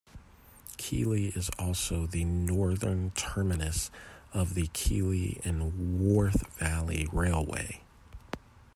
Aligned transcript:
Keighley 0.77 1.27
is 1.27 1.51
also 1.59 2.07
the 2.07 2.25
northern 2.25 3.11
terminus 3.11 3.91
of 4.33 4.55
the 4.55 4.65
Keighley 4.73 5.39
and 5.45 5.99
Worth 5.99 6.51
Valley 6.57 7.07
Railway. 7.11 7.81